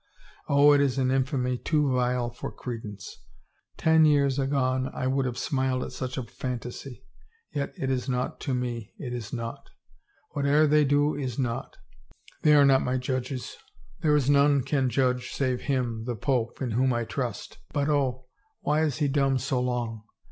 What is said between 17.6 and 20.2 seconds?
but oh, why is he dumb so long?